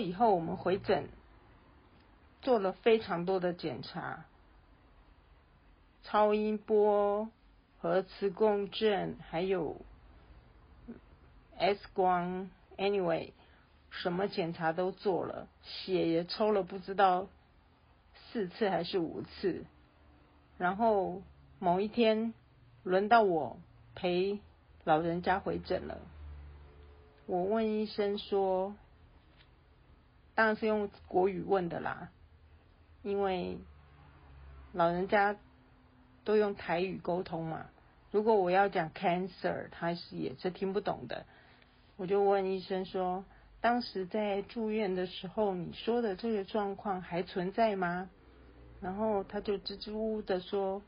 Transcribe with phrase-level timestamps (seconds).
[0.00, 1.08] 以后，我们回诊，
[2.42, 4.24] 做了非常多的检查，
[6.02, 7.30] 超音波、
[7.80, 9.76] 核磁共振，还有
[11.56, 13.32] X 光，anyway，
[13.90, 17.28] 什么检查都做了，血也抽了不知道
[18.32, 19.64] 四次还是五次，
[20.56, 21.22] 然后
[21.58, 22.32] 某一天
[22.82, 23.58] 轮到我
[23.94, 24.40] 陪
[24.84, 25.98] 老人家回诊了。
[27.26, 28.74] 我问医生说，
[30.40, 32.08] 当然是用国语问的啦，
[33.02, 33.58] 因为
[34.72, 35.36] 老人家
[36.24, 37.66] 都用台语沟通嘛。
[38.10, 41.26] 如果我要讲 cancer，他是也是听不懂的。
[41.98, 43.26] 我就问医生说，
[43.60, 48.08] 当时在住院的时候，你说的这个状况还存在吗？
[48.80, 50.80] 然后他就支支吾吾的说，